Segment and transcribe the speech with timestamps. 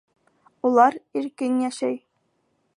[0.69, 2.03] Улар иркен йәшәй